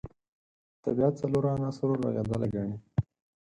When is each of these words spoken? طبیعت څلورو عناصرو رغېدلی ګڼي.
طبیعت 0.83 1.13
څلورو 1.21 1.47
عناصرو 1.55 1.93
رغېدلی 2.05 2.47
ګڼي. 2.53 2.75